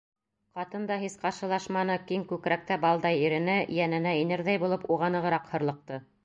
Ҡатын 0.59 0.85
да 0.91 0.95
һис 1.01 1.17
ҡаршылашманы, 1.25 1.97
киң 2.11 2.23
күкрәктә 2.31 2.77
балдай 2.87 3.21
ирене, 3.27 3.59
йәненә 3.77 4.15
инерҙәй 4.23 4.63
булып 4.65 4.89
уға 4.97 5.13
нығыраҡ 5.19 5.55
һырлыҡты. 5.55 6.03